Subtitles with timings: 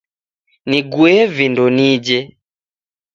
[0.69, 2.17] Nigue vindo nije.